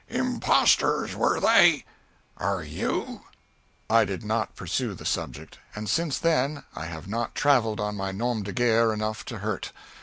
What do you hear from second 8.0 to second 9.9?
nom de guerre enough to hurt.